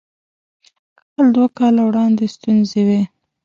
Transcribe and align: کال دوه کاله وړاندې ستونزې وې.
کال 1.13 1.27
دوه 1.35 1.47
کاله 1.57 1.81
وړاندې 1.85 2.25
ستونزې 2.35 2.81
وې. 2.87 3.01